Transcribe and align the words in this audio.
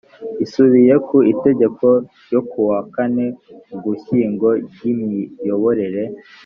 isubiye 0.45 0.93
ku 1.07 1.15
itegeko 1.33 1.85
ryo 2.23 2.39
ku 2.49 2.59
wa 2.69 2.79
kane 2.95 3.25
ugushyingo 3.75 4.47
ryimiyoborere 4.71 6.03